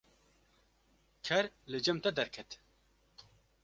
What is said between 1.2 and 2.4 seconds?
ker li cem te